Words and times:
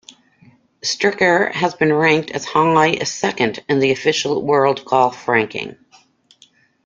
Stricker 0.81 1.51
has 1.53 1.75
been 1.75 1.93
ranked 1.93 2.31
as 2.31 2.43
high 2.43 2.93
as 2.93 3.11
second 3.13 3.63
in 3.69 3.77
the 3.77 3.91
Official 3.91 4.41
World 4.41 4.83
Golf 4.83 5.27
Ranking. 5.27 5.75